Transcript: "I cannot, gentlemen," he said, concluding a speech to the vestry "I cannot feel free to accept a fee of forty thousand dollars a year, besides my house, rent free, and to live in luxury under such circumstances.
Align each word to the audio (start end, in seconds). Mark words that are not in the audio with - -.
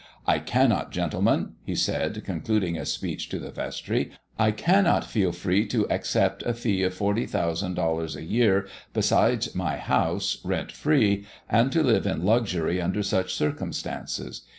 "I 0.25 0.39
cannot, 0.39 0.91
gentlemen," 0.91 1.51
he 1.63 1.75
said, 1.75 2.23
concluding 2.25 2.75
a 2.75 2.87
speech 2.87 3.29
to 3.29 3.37
the 3.37 3.51
vestry 3.51 4.09
"I 4.39 4.49
cannot 4.49 5.05
feel 5.05 5.31
free 5.31 5.67
to 5.67 5.87
accept 5.91 6.41
a 6.41 6.55
fee 6.55 6.81
of 6.81 6.95
forty 6.95 7.27
thousand 7.27 7.75
dollars 7.75 8.15
a 8.15 8.23
year, 8.23 8.65
besides 8.93 9.53
my 9.53 9.77
house, 9.77 10.39
rent 10.43 10.71
free, 10.71 11.27
and 11.47 11.71
to 11.73 11.83
live 11.83 12.07
in 12.07 12.25
luxury 12.25 12.81
under 12.81 13.03
such 13.03 13.35
circumstances. 13.35 14.41